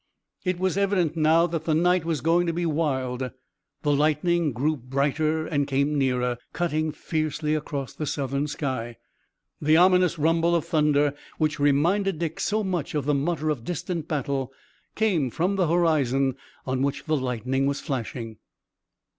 [0.43, 3.29] It was evident now that the night was going to be wild.
[3.83, 8.97] The lightning grew brighter and came nearer, cutting fiercely across the southern sky.
[9.61, 14.07] The ominous rumble of thunder, which reminded Dick so much of the mutter of distant
[14.07, 14.51] battle,
[14.95, 18.37] came from the horizon on which the lightning was flashing.